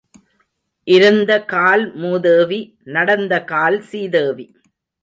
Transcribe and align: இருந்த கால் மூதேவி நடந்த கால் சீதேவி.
இருந்த 0.87 1.31
கால் 1.45 1.85
மூதேவி 1.95 2.59
நடந்த 2.97 3.43
கால் 3.43 3.79
சீதேவி. 3.81 4.47